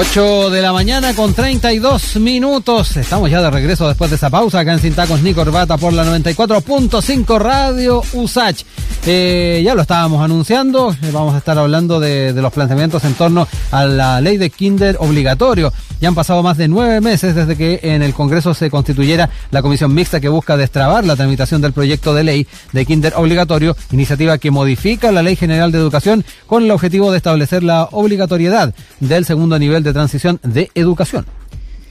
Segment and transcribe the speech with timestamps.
[0.00, 2.96] 8 de la mañana con 32 minutos.
[2.96, 5.66] Estamos ya de regreso después de esa pausa acá en Sin Tacos ni por la
[5.66, 8.62] 94.5 Radio USACH.
[9.06, 13.14] Eh, ya lo estábamos anunciando, eh, vamos a estar hablando de, de, los planteamientos en
[13.14, 15.70] torno a la ley de kinder obligatorio.
[16.00, 19.60] Ya han pasado más de nueve meses desde que en el Congreso se constituyera la
[19.60, 24.38] comisión mixta que busca destrabar la tramitación del proyecto de ley de kinder obligatorio, iniciativa
[24.38, 29.26] que modifica la Ley General de Educación con el objetivo de establecer la obligatoriedad del
[29.26, 31.26] segundo nivel de transición de educación.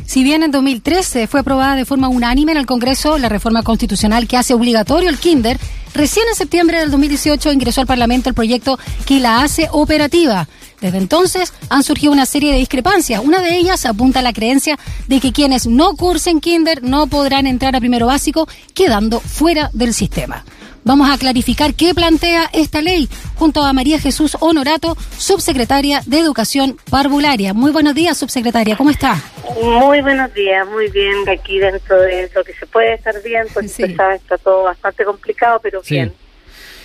[0.10, 4.28] Si bien en 2013 fue aprobada de forma unánime en el Congreso la reforma constitucional
[4.28, 5.60] que hace obligatorio el kinder,
[5.94, 10.48] recién en septiembre del 2018 ingresó al Parlamento el proyecto que la hace operativa.
[10.82, 13.22] Desde entonces han surgido una serie de discrepancias.
[13.24, 17.46] Una de ellas apunta a la creencia de que quienes no cursen kinder no podrán
[17.46, 20.44] entrar a primero básico, quedando fuera del sistema.
[20.84, 26.78] Vamos a clarificar qué plantea esta ley junto a María Jesús Honorato, subsecretaria de Educación
[26.90, 27.54] Parvularia.
[27.54, 29.16] Muy buenos días, subsecretaria, ¿cómo está?
[29.62, 33.70] Muy buenos días, muy bien, aquí dentro de lo que se puede estar bien, porque
[33.70, 33.84] sí.
[33.84, 35.96] está, está todo bastante complicado, pero sí.
[35.96, 36.14] bien,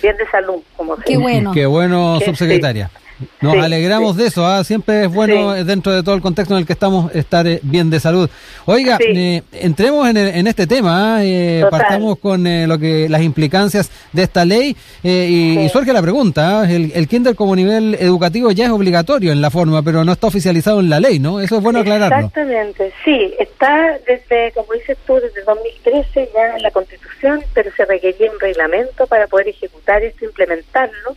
[0.01, 1.51] bien de salud, como Qué bueno.
[1.53, 2.89] Qué bueno, subsecretaria.
[2.93, 3.04] Sí.
[3.41, 4.21] Nos sí, alegramos sí.
[4.21, 4.63] de eso, ¿ah?
[4.63, 5.63] siempre es bueno sí.
[5.63, 8.29] dentro de todo el contexto en el que estamos estar eh, bien de salud.
[8.65, 13.21] Oiga, eh, entremos en, el, en, este tema, eh, partamos con eh, lo que las
[13.21, 18.51] implicancias de esta ley y, y, surge la pregunta, el, el, kinder como nivel educativo
[18.51, 21.39] ya es obligatorio en la forma, pero no está oficializado en la ley, ¿no?
[21.39, 22.17] Eso es bueno aclararlo.
[22.17, 27.85] Exactamente, sí, está desde, como dices tú, desde 2013 ya en la Constitución, pero se
[27.85, 31.15] requería un reglamento para poder ejecutar esto, implementarlo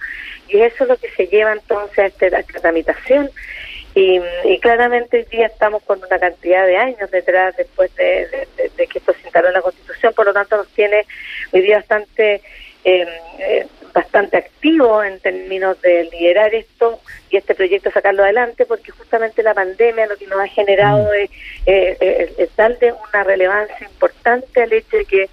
[0.48, 3.30] y eso es lo que se lleva entonces a, este, a esta tramitación.
[3.94, 8.48] Y, y, claramente hoy día estamos con una cantidad de años detrás después de, de,
[8.56, 11.04] de, de que esto se instaló en la Constitución, por lo tanto nos tiene
[11.52, 12.42] hoy día bastante
[12.84, 13.06] eh,
[13.40, 19.42] eh, bastante activo en términos de liderar esto y este proyecto sacarlo adelante porque justamente
[19.42, 21.28] la pandemia lo que nos ha generado es,
[21.66, 25.28] eh, es darle una relevancia importante al hecho de que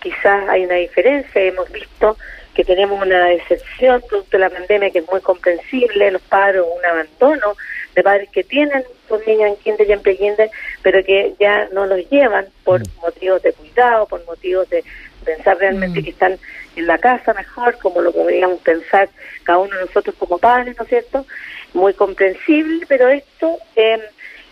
[0.00, 2.16] quizás hay una diferencia, hemos visto
[2.58, 6.84] que tenemos una decepción producto de la pandemia que es muy comprensible, los padres, un
[6.84, 7.54] abandono
[7.94, 10.50] de padres que tienen sus niños en kinder y en pre-kinder,
[10.82, 13.00] pero que ya no los llevan por mm.
[13.00, 14.82] motivos de cuidado, por motivos de
[15.24, 16.02] pensar realmente mm.
[16.02, 16.36] que están
[16.74, 19.08] en la casa mejor, como lo podríamos pensar
[19.44, 21.26] cada uno de nosotros como padres, ¿no es cierto?
[21.74, 23.56] Muy comprensible, pero esto...
[23.76, 24.00] Eh,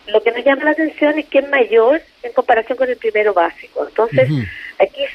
[0.06, 3.34] lo que nos llama la atención es que es mayor en comparación con el primero
[3.34, 3.84] básico.
[3.88, 4.48] Entonces, uh -huh.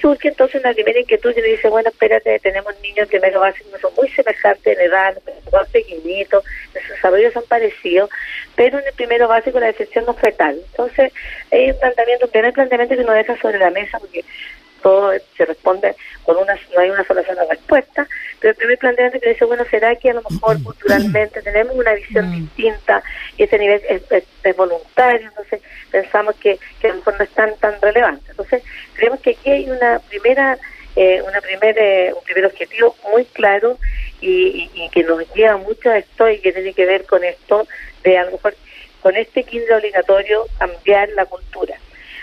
[0.01, 3.79] Surge entonces una primera inquietud y dice, bueno, espérate, tenemos niños en primero básico que
[3.79, 5.17] son muy semejantes en edad,
[5.49, 8.09] son pequeñitos, los desarrollos son parecidos,
[8.55, 10.55] pero en el primero básico la decepción no fue tal.
[10.55, 11.13] Entonces,
[11.51, 14.25] hay un planteamiento, un primer planteamiento que nos deja sobre la mesa, porque
[14.81, 18.07] todo se responde con una, no hay una sola sola respuesta,
[18.39, 21.93] pero el primer planteamiento que dice, bueno, ¿será que a lo mejor culturalmente tenemos una
[21.93, 23.03] visión distinta
[23.37, 25.27] y ese nivel es, es, es, voluntario?
[25.27, 28.30] Entonces pensamos que, que a lo mejor no es tan, tan relevante.
[28.51, 30.57] Entonces creemos que aquí hay una primera,
[30.95, 33.77] eh, una primer, eh, un primer objetivo muy claro
[34.19, 37.23] y, y, y, que nos lleva mucho a esto y que tiene que ver con
[37.23, 37.67] esto
[38.03, 38.55] de a lo mejor
[39.01, 41.75] con este kinder obligatorio cambiar la cultura.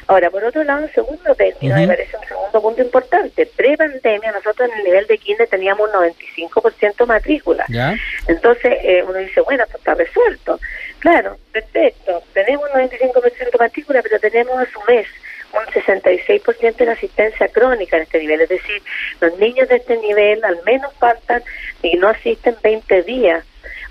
[0.09, 1.87] Ahora, por otro lado, un segundo término, uh -huh.
[1.87, 3.45] me parece un segundo punto importante.
[3.45, 7.66] Pre-pandemia, nosotros en el nivel de kinder teníamos un 95% matrícula.
[7.69, 7.95] ¿Ya?
[8.27, 10.59] Entonces, eh, uno dice, bueno, esto está resuelto.
[11.00, 12.22] Claro, perfecto.
[12.33, 15.06] Tenemos un 95% matrícula, pero tenemos a su vez
[15.53, 18.41] un 66% de asistencia crónica en este nivel.
[18.42, 18.82] Es decir,
[19.20, 21.42] los niños de este nivel al menos faltan
[21.82, 23.44] y no asisten 20 días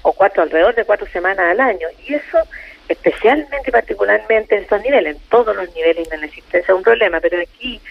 [0.03, 1.87] o cuatro, alrededor de cuatro semanas al año.
[2.05, 2.37] Y eso
[2.87, 6.83] especialmente y particularmente en estos niveles, en todos los niveles de la existencia de un
[6.83, 7.81] problema, pero aquí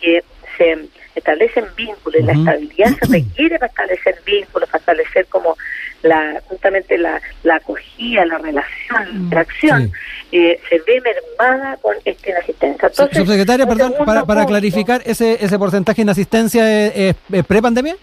[0.00, 0.22] que
[0.58, 0.78] se
[1.14, 2.26] establecen vínculos, uh -huh.
[2.26, 5.56] la estabilidad se requiere para establecer vínculos, para establecer como
[6.02, 9.92] la justamente la, la acogida, la relación, la interacción, sí.
[10.32, 12.88] Eh, se ve mermada con esta inasistencia.
[12.88, 17.96] Entonces, Subsecretaria, perdón, para, para clarificar, ¿ese, ¿ese porcentaje de inasistencia es, es, es pre-pandemia?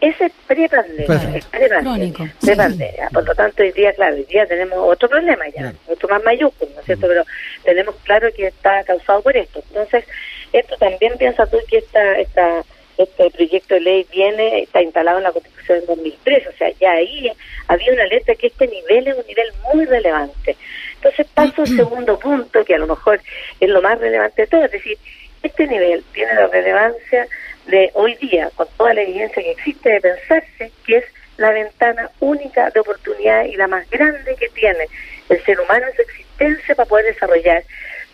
[0.00, 4.78] Ese es pre-pandemia, es pre-pandemia, pre Por lo tanto, hoy día, claro, hoy día tenemos
[4.78, 5.76] otro problema ya, claro.
[5.86, 7.06] otro más mayúsculo, ¿no es cierto?
[7.08, 7.24] Pero
[7.64, 9.62] tenemos claro que está causado por esto.
[9.68, 10.04] Entonces,
[10.52, 12.62] esto también piensa tú que esta, esta,
[12.98, 16.92] este proyecto de ley viene, está instalado en la Constitución del 2003, o sea, ya
[16.92, 17.30] ahí
[17.68, 20.56] había una letra que este nivel es un nivel muy relevante.
[20.96, 23.20] Entonces paso al segundo punto, que a lo mejor
[23.60, 24.98] es lo más relevante de todo, es decir,
[25.42, 27.26] este nivel tiene la relevancia
[27.66, 31.04] de hoy día, con toda la evidencia que existe, de pensarse que es
[31.36, 34.86] la ventana única de oportunidad y la más grande que tiene
[35.28, 37.64] el ser humano en su existencia para poder desarrollar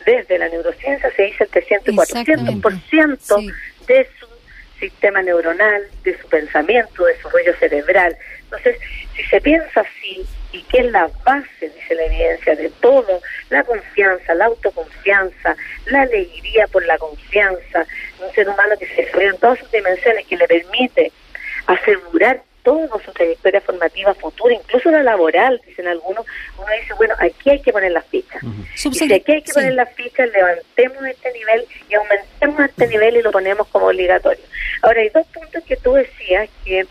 [0.06, 3.50] desde la neurociencia, se dice el 300 y 400% sí.
[3.86, 4.19] de su
[4.80, 8.16] sistema neuronal, de su pensamiento, de su rollo cerebral.
[8.44, 8.76] Entonces,
[9.14, 13.62] si se piensa así, y que es la base, dice la evidencia, de todo, la
[13.62, 15.54] confianza, la autoconfianza,
[15.86, 17.86] la alegría por la confianza,
[18.20, 21.12] un ser humano que se desarrolla en todas sus dimensiones, que le permite
[21.66, 26.24] asegurar toda su trayectoria formativa futura, incluso la laboral, dicen algunos,
[26.56, 28.40] uno dice, bueno, aquí hay que poner las fichas.
[28.42, 33.16] Y si aquí hay que poner las fichas, levantemos este nivel y aumentemos este nivel
[33.16, 34.44] y lo ponemos como obligatorio.
[34.82, 36.86] Ahora, hay dos puntos que tú decías que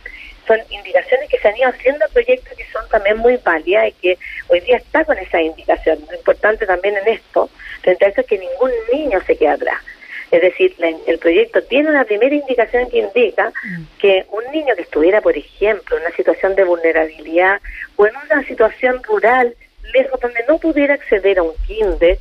[0.45, 4.17] son indicaciones que se han ido haciendo proyectos que son también muy válidas y que
[4.49, 5.99] hoy día está con esa indicación.
[6.09, 7.49] Lo importante también en esto,
[7.83, 9.81] frente a esto, es que ningún niño se quede atrás.
[10.31, 10.75] Es decir,
[11.07, 13.83] el proyecto tiene una primera indicación que indica mm.
[13.99, 17.59] que un niño que estuviera, por ejemplo, en una situación de vulnerabilidad
[17.95, 19.55] o en una situación rural,
[19.93, 22.17] lejos donde no pudiera acceder a un kinder,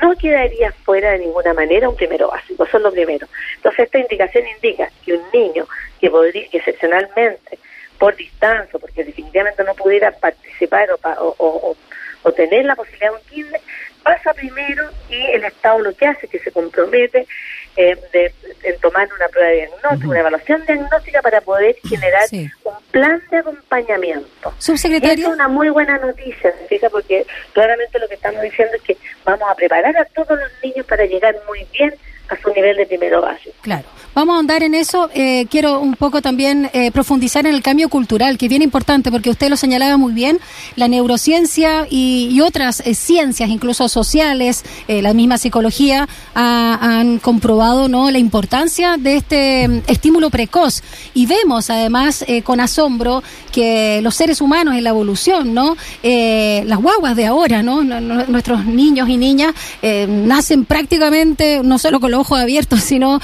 [0.00, 3.26] no quedaría fuera de ninguna manera un primero básico, eso es lo primero.
[3.56, 5.66] Entonces esta indicación indica que un niño
[6.00, 7.58] que podría, que excepcionalmente
[7.98, 11.76] por distancia, porque definitivamente no pudiera participar o, o,
[12.36, 13.60] tener la posibilidad de un kinder,
[14.08, 17.26] pasa primero y el Estado lo que hace es que se compromete
[17.76, 18.32] eh, de,
[18.62, 23.36] en tomar una prueba de diagnóstico, una evaluación diagnóstica para poder generar un plan de
[23.36, 24.54] acompañamiento.
[24.58, 25.28] Subsecretario.
[25.28, 29.46] es una muy buena noticia, fija, porque claramente lo que estamos diciendo es que vamos
[29.46, 31.94] a preparar a todos los niños para llegar muy bien
[32.28, 33.56] a su nivel de primero básico.
[33.60, 33.84] Claro.
[34.18, 35.08] Vamos a andar en eso.
[35.14, 39.12] Eh, quiero un poco también eh, profundizar en el cambio cultural, que es bien importante,
[39.12, 40.40] porque usted lo señalaba muy bien.
[40.74, 48.18] La neurociencia y, otras eh, ciencias, incluso sociales, la misma psicología, han comprobado no la
[48.18, 50.82] importancia de este mm, estímulo precoz.
[51.14, 53.22] Y vemos, además, con asombro
[53.52, 59.08] que los seres humanos en la evolución, no las guaguas de ahora, no, nuestros niños
[59.08, 59.54] y niñas
[60.08, 63.20] nacen prácticamente no solo con los ojos abiertos, sino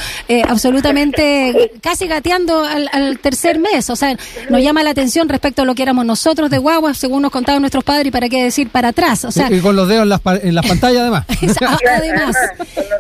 [0.49, 3.91] absolutamente absolutamente casi gateando al, tercer mes.
[3.91, 4.17] O sea,
[4.51, 7.63] nos llama la atención respecto a lo que éramos nosotros de guagua, según nos contaban
[7.63, 9.25] nuestros padres, y para qué decir para atrás.
[9.25, 11.27] O sea, y, con los dedos en las, en las pantallas, además.
[11.97, 12.37] además.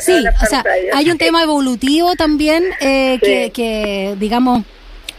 [0.00, 0.64] Sí, o sea,
[0.94, 4.64] hay un tema evolutivo también eh, que, que, digamos,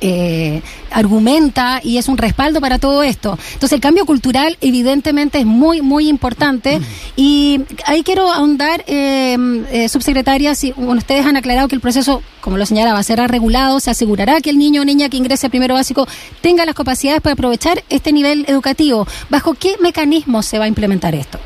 [0.07, 0.61] eh,
[0.91, 3.39] argumenta y es un respaldo para todo esto.
[3.53, 6.79] Entonces el cambio cultural evidentemente es muy, muy importante
[7.15, 9.35] y ahí quiero ahondar, eh,
[9.71, 13.89] eh, subsecretaria, si ustedes han aclarado que el proceso, como lo señalaba, será regulado, se
[13.89, 16.07] asegurará que el niño o niña que ingrese a primero básico
[16.41, 19.07] tenga las capacidades para aprovechar este nivel educativo.
[19.29, 21.39] ¿Bajo qué mecanismo se va a implementar esto?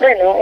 [0.00, 0.34] Bueno,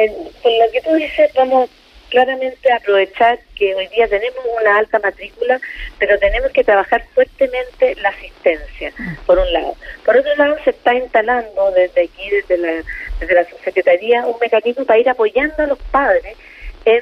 [0.42, 1.70] con lo que tú dices, vamos
[2.12, 5.58] claramente aprovechar que hoy día tenemos una alta matrícula,
[5.98, 8.92] pero tenemos que trabajar fuertemente la asistencia,
[9.24, 9.74] por un lado.
[10.04, 12.84] Por otro lado, se está instalando desde aquí, desde la,
[13.18, 16.36] desde la subsecretaría, un mecanismo para ir apoyando a los padres
[16.84, 17.00] en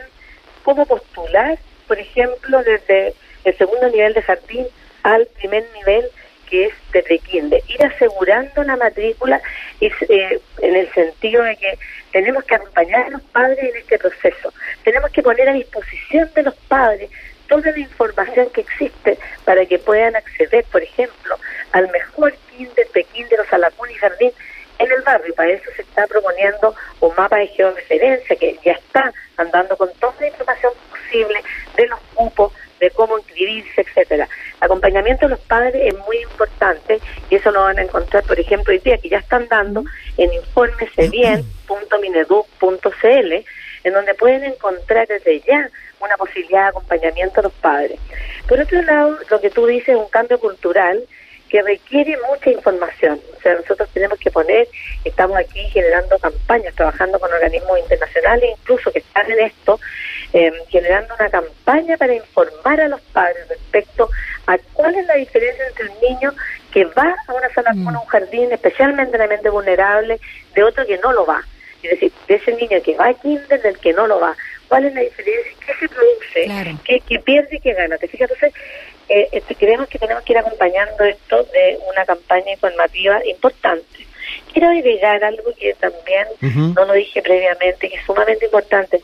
[0.62, 1.58] cómo postular,
[1.88, 3.12] por ejemplo, desde
[3.42, 4.66] el segundo nivel de jardín
[5.02, 6.08] al primer nivel
[6.50, 9.40] que es de prekinder, ir asegurando la matrícula
[9.80, 11.78] eh, en el sentido de que
[12.12, 14.52] tenemos que acompañar a los padres en este proceso,
[14.82, 17.10] tenemos que poner a disposición de los padres
[17.48, 21.36] toda la información que existe para que puedan acceder, por ejemplo,
[21.72, 24.32] al mejor kinder, prekinder o salacún y jardín
[24.78, 25.34] en el barrio.
[25.34, 30.14] Para eso se está proponiendo un mapa de georreferencia que ya está andando con toda
[30.20, 31.42] la información posible
[31.76, 34.28] de los cupos, de cómo inscribirse, etcétera.
[35.10, 38.72] Acompañamiento de los padres es muy importante y eso lo van a encontrar, por ejemplo,
[38.72, 39.82] hoy día que ya están dando
[40.16, 43.32] en informesebien.mineduc.cl,
[43.82, 45.68] en donde pueden encontrar desde ya
[46.00, 47.98] una posibilidad de acompañamiento a los padres.
[48.46, 51.02] Por otro lado, lo que tú dices es un cambio cultural
[51.50, 53.20] que requiere mucha información.
[53.36, 54.68] O sea, nosotros tenemos que poner,
[55.04, 59.80] estamos aquí generando campañas, trabajando con organismos internacionales, incluso que están en esto,
[60.32, 64.08] eh, generando una campaña para informar a los padres respecto
[64.46, 66.32] a cuál es la diferencia entre el niño
[66.72, 68.00] que va a una sala con mm.
[68.00, 70.20] un jardín especialmente vulnerable
[70.54, 71.42] de otro que no lo va.
[71.82, 74.36] Es decir, de ese niño que va a kinder del que no lo va.
[74.70, 75.52] ¿Cuál es la diferencia?
[75.66, 77.02] ¿Qué se produce?
[77.08, 77.98] ¿Qué, pierde y qué gana?
[77.98, 78.30] ¿Te fijas?
[78.30, 78.54] Entonces,
[79.08, 84.06] eh, este, creemos que tenemos que ir acompañando esto de una campaña informativa importante.
[84.52, 86.28] Quiero agregar algo que también
[86.76, 89.00] no lo dije previamente, que es sumamente importante.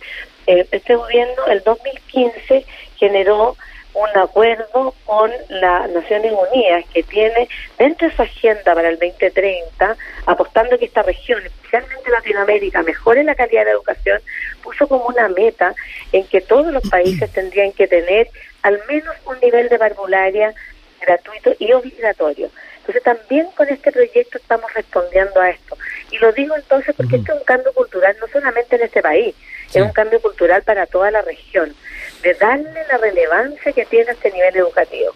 [0.47, 2.65] Eh, este gobierno, el 2015,
[2.97, 3.57] generó
[3.97, 7.49] un acuerdo con las Naciones Unidas que tiene
[7.79, 13.35] dentro de su agenda para el 2030, apostando que esta región, especialmente Latinoamérica, mejore la
[13.35, 14.21] calidad de la educación,
[14.63, 15.75] puso como una meta
[16.13, 18.29] en que todos los países tendrían que tener
[18.63, 20.55] al menos un nivel de parvularia
[21.01, 22.51] gratuito y obligatorio.
[22.79, 25.77] Entonces también con este proyecto estamos respondiendo a esto.
[26.11, 29.35] Y lo digo entonces porque esto es un cambio cultural no solamente en este país,
[29.73, 31.75] es un cambio cultural para toda la región,
[32.23, 35.13] de darle la relevancia que tiene este nivel educativo.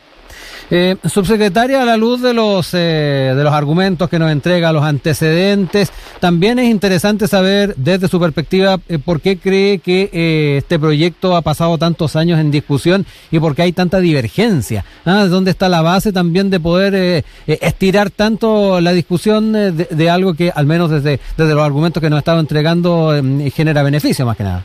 [0.73, 4.85] Eh, subsecretaria, a la luz de los, eh, de los argumentos que nos entrega, los
[4.85, 5.91] antecedentes,
[6.21, 11.35] también es interesante saber desde su perspectiva eh, por qué cree que eh, este proyecto
[11.35, 14.85] ha pasado tantos años en discusión y por qué hay tanta divergencia.
[15.05, 15.25] ¿Ah?
[15.25, 20.11] ¿Dónde está la base también de poder eh, eh, estirar tanto la discusión de, de,
[20.11, 23.13] algo que, al menos desde, desde los argumentos que nos ha estado entregando,
[23.53, 24.65] genera beneficio más que nada?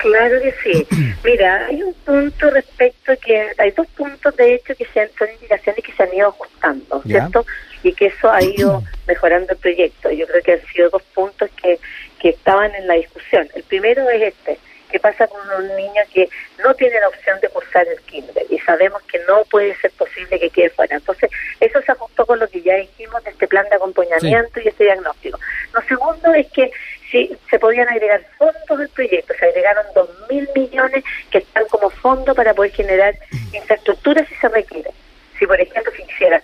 [0.00, 0.86] Claro que sí.
[1.24, 5.28] Mira, hay un punto respecto que hay dos puntos de hecho que se han, son
[5.30, 7.44] indicaciones que se han ido ajustando, ¿cierto?
[7.82, 10.10] Y que eso ha ido mejorando el proyecto.
[10.10, 11.78] Yo creo que han sido dos puntos que,
[12.18, 13.46] que estaban en la discusión.
[13.54, 14.58] El primero es este,
[14.90, 16.28] ¿qué pasa con un niño que
[16.64, 18.46] no tiene la opción de cursar el kinder?
[18.48, 20.96] Y sabemos que no puede ser posible que quede fuera.
[20.96, 21.30] Entonces,
[21.60, 24.62] eso se ajustó con lo que ya dijimos de este plan de acompañamiento sí.
[24.64, 25.38] y este diagnóstico.
[25.74, 26.70] Lo segundo es que
[27.10, 29.34] sí, se podían agregar fondos del proyecto.
[29.38, 33.14] Se agregaron dos mil millones que están como fondo para poder generar
[33.52, 34.90] infraestructura si se requiere.
[35.38, 36.42] Si, por ejemplo, se quisiera,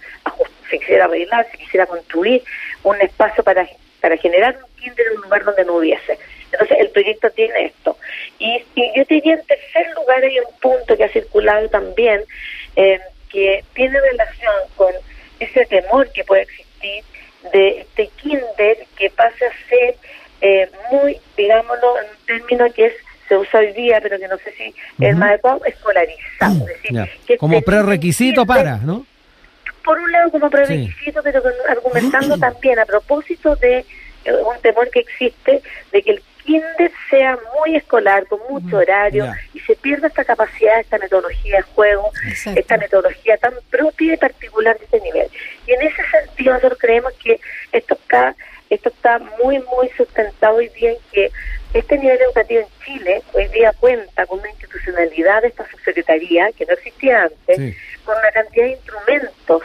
[0.70, 2.42] se quisiera arreglar, se quisiera construir
[2.82, 3.68] un espacio para,
[4.00, 6.18] para generar un kinder en un lugar donde no hubiese.
[6.52, 7.98] Entonces, el proyecto tiene esto.
[8.38, 12.24] Y, y yo te diría, en tercer lugar, hay un punto que ha circulado también,
[12.76, 14.92] eh, que tiene relación con
[15.40, 17.04] ese temor que puede existir
[17.52, 19.96] de este kinder que pase a ser
[20.40, 22.94] eh, muy, digámoslo, en un término que es
[23.28, 25.10] se usa hoy día, pero que no sé si uh -huh.
[25.10, 26.54] es más adecuado, escolarizado.
[26.60, 27.08] Es decir, yeah.
[27.26, 29.04] que como prerequisito para, ¿no?
[29.84, 31.24] Por un lado como prerequisito, sí.
[31.24, 33.78] pero argumentando también a propósito de
[34.24, 35.62] eh, un temor que existe
[35.92, 39.40] de que el kinder sea muy escolar, con mucho horario, yeah.
[39.54, 42.60] y se pierda esta capacidad, esta metodología de juego, Exacto.
[42.60, 45.28] esta metodología tan propia y particular de este nivel.
[45.66, 47.40] Y en ese sentido nosotros creemos que
[47.72, 48.36] esto está
[48.70, 51.30] esto está muy, muy sustentado hoy día en que
[51.74, 56.66] este nivel educativo en Chile hoy día cuenta con una institucionalidad de esta subsecretaría que
[56.66, 57.76] no existía antes, sí.
[58.04, 59.62] con una cantidad de instrumentos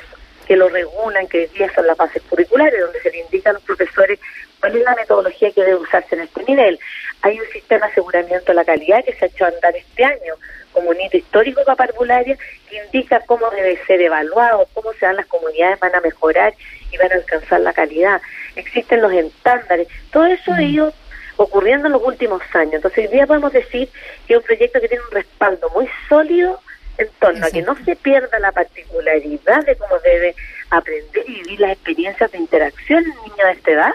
[0.52, 3.54] que lo regulan, que hoy día son las bases curriculares, donde se le indica a
[3.54, 4.20] los profesores
[4.60, 6.78] cuál es la metodología que debe usarse en este nivel.
[7.22, 10.34] Hay un sistema de aseguramiento de la calidad que se ha hecho andar este año
[10.74, 12.38] como un hito histórico para Parvularia
[12.70, 16.54] que indica cómo debe ser evaluado, cómo se dan las comunidades, van a mejorar
[16.92, 18.22] y van a alcanzar la calidad.
[18.58, 19.88] Existen los estándares.
[20.12, 20.94] Todo eso ha ido
[21.38, 22.74] ocurriendo en los últimos años.
[22.74, 23.88] Entonces, hoy día podemos decir
[24.28, 26.60] que es un proyecto que tiene un respaldo muy sólido
[26.98, 30.36] en torno a que no se pierda la particularidad de cómo debe
[30.70, 33.94] aprender y vivir las experiencias de interacción en niños de esta edad.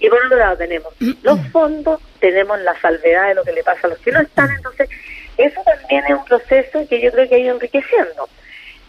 [0.00, 3.86] Y por otro lado tenemos los fondos, tenemos la salvedad de lo que le pasa
[3.86, 4.50] a los que no están.
[4.50, 4.88] Entonces,
[5.36, 8.28] eso también es un proceso que yo creo que ha ido enriqueciendo.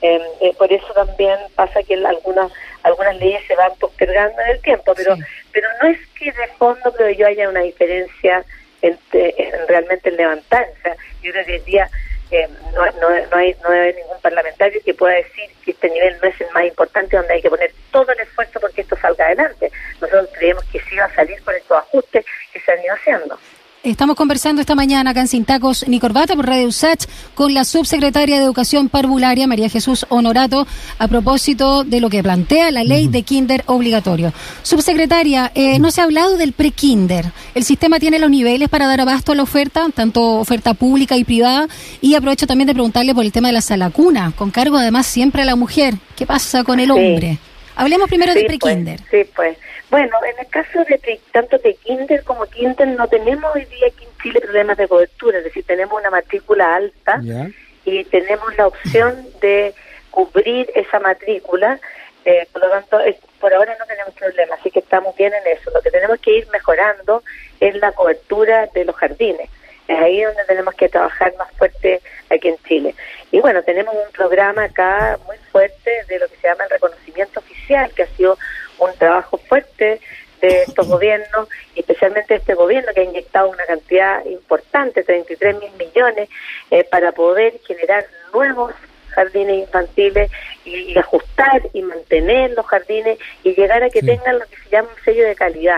[0.01, 2.51] Eh, eh, por eso también pasa que algunas
[2.83, 5.21] algunas leyes se van postergando en el tiempo, pero sí.
[5.53, 8.43] pero no es que de fondo creo yo haya una diferencia
[8.81, 10.67] entre, en realmente en levantar.
[10.77, 11.89] O sea, yo creo que hoy día
[12.33, 16.17] eh, no, no, no, hay, no hay ningún parlamentario que pueda decir que este nivel
[16.21, 19.25] no es el más importante, donde hay que poner todo el esfuerzo porque esto salga
[19.25, 19.71] adelante.
[20.01, 23.39] Nosotros creemos que sí va a salir con estos ajustes que se han ido haciendo.
[23.83, 27.03] Estamos conversando esta mañana acá en Sin Tacos ni Corbata por Radio USACH
[27.35, 30.65] con la subsecretaria de Educación Parvularia, María Jesús Honorato,
[30.99, 34.31] a propósito de lo que plantea la ley de kinder obligatorio.
[34.61, 37.25] Subsecretaria, eh, no se ha hablado del pre-kinder.
[37.55, 41.25] El sistema tiene los niveles para dar abasto a la oferta, tanto oferta pública y
[41.25, 41.67] privada,
[41.99, 45.07] y aprovecho también de preguntarle por el tema de la sala cuna, con cargo además
[45.07, 45.95] siempre a la mujer.
[46.15, 47.33] ¿Qué pasa con el hombre?
[47.33, 47.52] Sí.
[47.75, 48.99] Hablemos primero sí, del pre-kinder.
[49.09, 49.57] Pues, sí, pues.
[49.89, 54.05] Bueno, en el caso de tanto de kinder como kinder no tenemos hoy día aquí
[54.05, 57.49] en Chile problemas de cobertura, es decir, tenemos una matrícula alta yeah.
[57.85, 59.75] y tenemos la opción de
[60.09, 61.79] cubrir esa matrícula,
[62.25, 65.57] eh, por lo tanto, es, por ahora no tenemos problemas, así que estamos bien en
[65.57, 65.69] eso.
[65.71, 67.23] Lo que tenemos que ir mejorando
[67.59, 69.49] es la cobertura de los jardines.
[69.87, 72.95] Es ahí donde tenemos que trabajar más fuerte aquí en Chile.
[73.31, 77.41] Y bueno, tenemos un programa acá muy fuerte de lo que se llama el reconocimiento
[77.67, 78.37] que ha sido
[78.79, 79.99] un trabajo fuerte
[80.41, 86.29] de estos gobiernos, especialmente este gobierno que ha inyectado una cantidad importante, 33 mil millones,
[86.71, 88.73] eh, para poder generar nuevos
[89.09, 90.31] jardines infantiles
[90.65, 94.07] y, y, ajustar y mantener los jardines y llegar a que sí.
[94.07, 95.77] tengan lo que se llama un sello de calidad,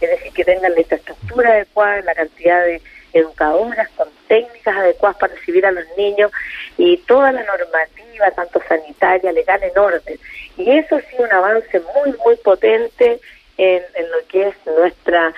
[0.00, 2.80] es decir, que tengan la infraestructura adecuada, la cantidad de
[3.12, 6.30] educadoras con técnicas adecuadas para recibir a los niños
[6.76, 10.18] y toda la normativa, tanto sanitaria, legal, en orden.
[10.56, 13.20] Y eso ha sido un avance muy, muy potente
[13.58, 15.32] en, lo que es nuestra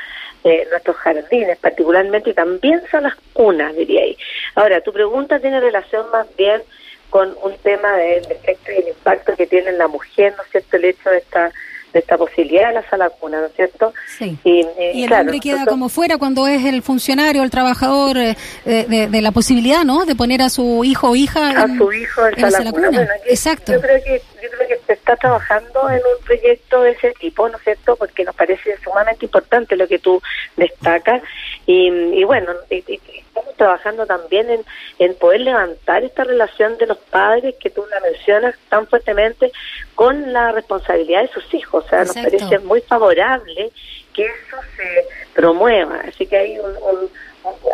[0.44, 4.16] eh, nuestros jardines particularmente y también son las cunas, diría ahí.
[4.54, 6.62] Ahora, tu pregunta tiene relación más bien
[7.10, 10.50] con un tema del efecto y el impacto que tiene en la mujer, ¿no es
[10.50, 11.50] cierto?, el hecho de esta
[11.92, 13.92] de esta posibilidad de la sala cuna, ¿no es cierto?
[14.18, 14.36] Sí.
[14.44, 19.32] Y, el hombre queda como fuera cuando es el funcionario, el trabajador, eh, de, la
[19.32, 20.04] posibilidad, ¿no?
[20.04, 23.08] De poner a su hijo o hija a su hijo en, la sala, cuna.
[23.26, 23.72] Exacto.
[23.72, 27.48] Yo creo que yo creo que se está trabajando en un proyecto de ese tipo,
[27.48, 27.96] ¿no es cierto?
[27.96, 30.20] Porque nos parece sumamente importante lo que tú
[30.56, 31.22] destacas
[31.66, 34.64] y, y bueno, estamos trabajando también en,
[34.98, 39.52] en poder levantar esta relación de los padres que tú la mencionas tan fuertemente
[39.94, 41.84] con la responsabilidad de sus hijos.
[41.84, 43.70] O sea, nos parece muy favorable
[44.14, 46.00] que eso se promueva.
[46.06, 47.10] Así que hay un,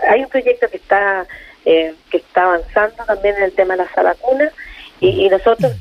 [0.09, 1.27] hay un proyecto que está
[1.65, 4.51] eh, que está avanzando también en el tema de la sala cuna
[5.01, 5.73] y, y nosotros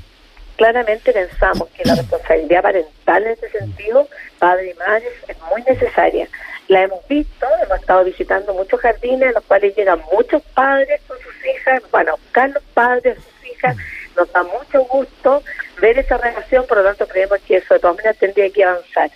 [0.56, 4.08] claramente pensamos que la responsabilidad parental en ese sentido,
[4.40, 6.28] padre y madre, es muy necesaria.
[6.68, 11.18] La hemos visto, hemos estado visitando muchos jardines en los cuales llegan muchos padres con
[11.20, 13.78] sus hijas, bueno, a buscar los padres a sus hijas,
[14.16, 15.44] nos da mucho gusto
[15.82, 19.12] ver esa relación, por lo tanto creemos que eso de todas maneras tendría que avanzar.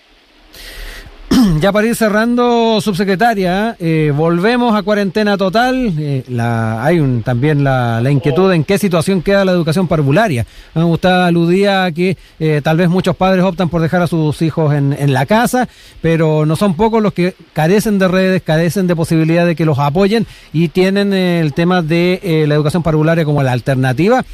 [1.60, 5.92] Ya para ir cerrando, subsecretaria, eh, volvemos a cuarentena total.
[5.98, 10.46] Eh, la, hay un, también la, inquietud en qué situación queda la educación parvularia.
[10.74, 14.74] Usted aludía a que eh, tal vez muchos padres optan por dejar a sus hijos
[14.74, 15.68] en, en, la casa,
[16.00, 19.78] pero no son pocos los que carecen de redes, carecen de posibilidad de que los
[19.78, 24.24] apoyen y tienen el tema de la educación parvularia como la alternativa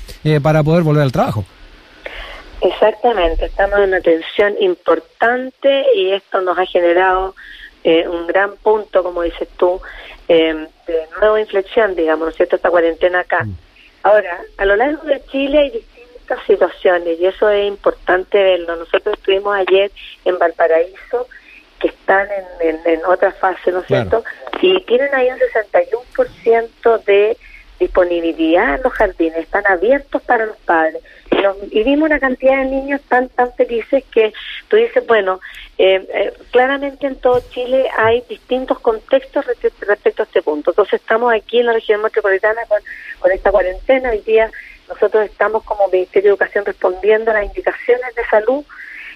[0.42, 1.44] para poder volver al trabajo.
[2.60, 7.34] Exactamente, estamos en una tensión importante y esto nos ha generado
[7.82, 9.80] eh, un gran punto, como dices tú,
[10.28, 13.44] eh, de nueva inflexión, digamos, ¿no es cierto?, esta cuarentena acá.
[13.44, 13.56] Mm.
[14.04, 18.76] Ahora, a lo largo de Chile hay distintas situaciones y eso es importante verlo.
[18.76, 19.90] Nosotros estuvimos ayer
[20.24, 21.28] en Valparaíso,
[21.78, 22.28] que están
[22.60, 24.24] en, en, otra fase, ¿no es cierto?,
[24.62, 27.36] y tienen ahí un 61% de
[27.78, 31.02] disponibilidad en los jardines, están abiertos para los padres.
[31.70, 34.32] Y, vimos una cantidad de niños tan tan felices que
[34.68, 35.40] tú dices, bueno,
[35.78, 40.70] eh, eh, claramente en todo Chile hay distintos contextos respecto a este punto.
[40.70, 44.10] Entonces estamos aquí en la región metropolitana con, esta cuarentena.
[44.10, 44.50] Hoy día
[44.88, 48.64] nosotros estamos como Ministerio de Educación respondiendo a las indicaciones de salud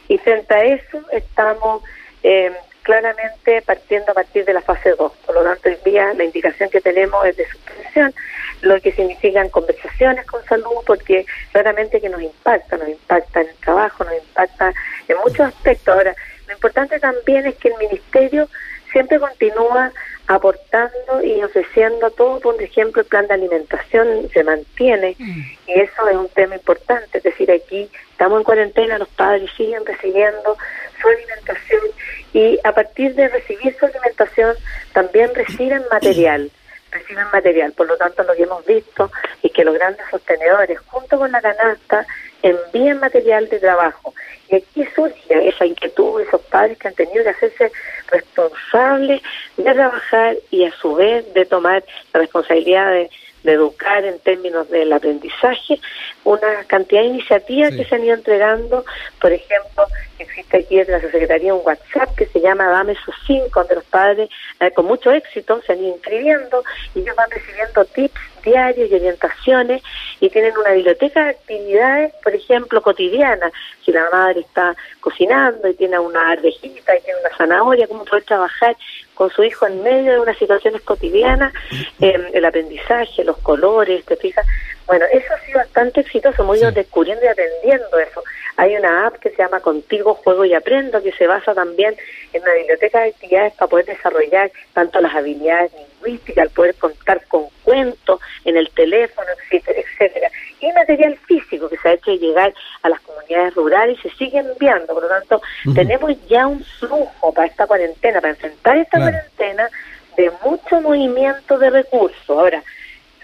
[0.08, 1.82] y frente a eso estamos...
[2.22, 2.52] Eh,
[2.88, 5.12] claramente partiendo a partir de la fase 2.
[5.26, 8.14] Por lo tanto, hoy día la indicación que tenemos es de suspensión,
[8.62, 13.56] lo que significan conversaciones con salud, porque claramente que nos impacta, nos impacta en el
[13.56, 14.72] trabajo, nos impacta
[15.08, 15.94] en muchos aspectos.
[15.94, 16.14] Ahora,
[16.46, 18.48] lo importante también es que el Ministerio
[18.92, 19.92] siempre continúa
[20.26, 25.40] aportando y ofreciendo todo, por ejemplo, el plan de alimentación se mantiene mm.
[25.68, 29.84] y eso es un tema importante, es decir, aquí estamos en cuarentena, los padres siguen
[29.86, 30.56] recibiendo
[31.00, 31.80] su alimentación
[32.34, 34.54] y a partir de recibir su alimentación
[34.92, 36.50] también reciben material,
[36.90, 39.10] reciben material, por lo tanto lo que hemos visto
[39.42, 42.06] es que los grandes sostenedores junto con la canasta
[42.42, 44.14] envían material de trabajo.
[44.48, 47.72] Y aquí surge esa inquietud, esos padres que han tenido que hacerse
[48.10, 49.20] responsables
[49.56, 53.10] de trabajar y a su vez de tomar la responsabilidad de,
[53.44, 55.80] educar en términos del aprendizaje,
[56.24, 58.84] una cantidad de iniciativas que se han ido entregando,
[59.20, 59.84] por ejemplo,
[60.18, 63.84] existe aquí desde la Secretaría un WhatsApp que se llama Dame sus cinco, donde los
[63.84, 64.28] padres
[64.60, 66.62] eh, con mucho éxito se han ido inscribiendo
[66.94, 69.82] y ellos van recibiendo tips diarios y orientaciones
[70.20, 73.52] y tienen una biblioteca de actividades, por ejemplo, cotidianas.
[73.84, 78.24] Si la madre está cocinando y tiene una arvejita y tiene una zanahoria, cómo poder
[78.24, 78.76] trabajar
[79.14, 81.52] con su hijo en medio de unas situaciones cotidianas,
[82.00, 84.46] eh, el aprendizaje, los colores, ¿te fijas?
[84.86, 88.22] Bueno, eso ha sido bastante exitoso, hemos ido descubriendo y aprendiendo eso.
[88.56, 91.94] Hay una app que se llama Contigo Juego y Aprendo, que se basa también
[92.32, 97.24] en una biblioteca de actividades para poder desarrollar tanto las habilidades lingüísticas, al poder contar
[97.26, 100.30] con cuentos en el teléfono, etcétera, etcétera.
[100.60, 104.38] Y material físico que se ha hecho llegar a las comunidades rurales y se sigue
[104.38, 104.94] enviando.
[104.94, 105.40] Por lo tanto,
[105.74, 109.68] tenemos ya un flujo para esta cuarentena, para enfrentar esta cuarentena
[110.16, 112.28] de mucho movimiento de recursos.
[112.28, 112.62] Ahora,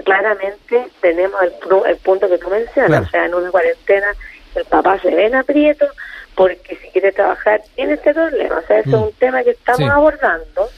[0.04, 1.52] claramente tenemos el,
[1.87, 4.14] el punto que tú mencionas, o sea, en una cuarentena
[4.54, 5.87] el papá se ve en aprieto
[6.34, 9.02] porque si quiere trabajar tiene este problema, o sea, eso es mm.
[9.02, 10.68] un tema que estamos abordando,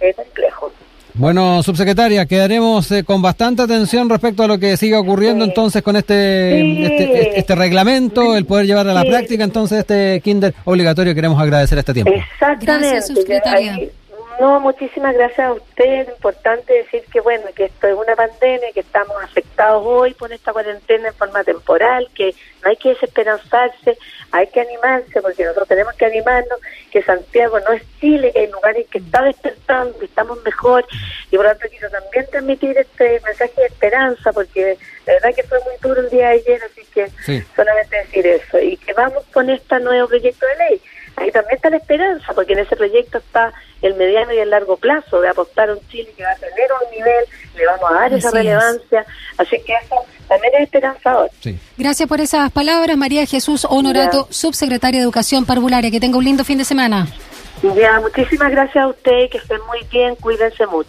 [0.00, 0.72] es complejo.
[1.14, 5.96] Bueno, subsecretaria, quedaremos eh, con bastante atención respecto a lo que siga ocurriendo entonces con
[5.96, 11.14] este, este, este, este, reglamento, el poder llevar a la práctica entonces este kinder obligatorio.
[11.14, 12.12] Queremos agradecer este tiempo.
[12.12, 13.02] Exactamente.
[13.02, 13.78] subsecretaria.
[14.40, 16.06] No, muchísimas gracias a usted.
[16.06, 20.32] Lo importante decir que, bueno, que esto es una pandemia, que estamos afectados hoy por
[20.32, 23.98] esta cuarentena en forma temporal, que no hay que desesperanzarse,
[24.32, 26.58] hay que animarse, porque nosotros tenemos que animarnos,
[26.90, 30.86] que Santiago no es Chile, es el lugar en que está despertando, que estamos mejor,
[31.30, 35.42] y por lo tanto quiero también transmitir este mensaje de esperanza, porque la verdad que
[35.42, 37.10] fue muy duro el día de ayer, así que
[37.54, 40.82] solamente decir eso, y que vamos con este nuevo proyecto de ley
[41.16, 44.76] ahí también está la esperanza, porque en ese proyecto está el mediano y el largo
[44.76, 47.24] plazo de apostar a un Chile que va a tener un nivel,
[47.56, 48.34] le vamos a dar esa es.
[48.34, 49.06] relevancia,
[49.38, 49.96] así que eso
[50.28, 51.30] también es esperanzador.
[51.40, 51.58] Sí.
[51.76, 55.90] Gracias por esas palabras, María Jesús Honorato, subsecretaria de Educación Parvularia.
[55.90, 57.06] Que tenga un lindo fin de semana.
[57.62, 60.88] Ya, muchísimas gracias a usted, que estén muy bien, cuídense mucho.